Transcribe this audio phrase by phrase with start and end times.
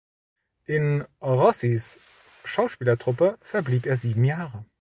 [0.65, 1.99] In Rossis
[2.43, 4.65] Schauspielertruppe verblieb er sieben Jahre.